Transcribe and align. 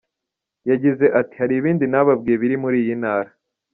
Yagize 0.69 1.05
ati 1.19 1.33
“Hari 1.41 1.53
ibindi 1.59 1.85
nababwiye 1.87 2.35
biri 2.41 2.55
muri 2.63 2.77
iyi 2.83 2.95
ntara. 3.01 3.31